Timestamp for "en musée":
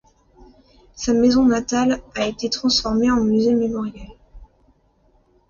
3.11-3.53